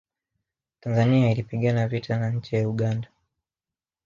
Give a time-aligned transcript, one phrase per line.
[0.79, 3.07] tanzania ilipigana vita na nchi ya uganda